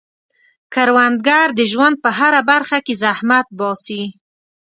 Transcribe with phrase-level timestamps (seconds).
[0.73, 4.03] کروندګر د ژوند په هره برخه کې زحمت باسي